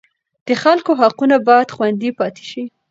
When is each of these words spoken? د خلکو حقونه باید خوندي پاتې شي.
د 0.47 0.49
خلکو 0.63 0.91
حقونه 1.01 1.35
باید 1.47 1.73
خوندي 1.75 2.09
پاتې 2.19 2.43
شي. 2.51 2.63